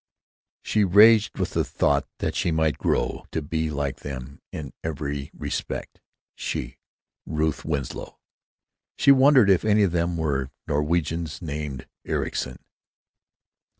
[0.63, 5.29] She raged with the thought that she might grow to be like them in every
[5.31, 6.77] respect—she,
[7.27, 8.19] Ruth Winslow!...
[8.97, 12.65] She wondered if any of them were Norwegians named Ericson....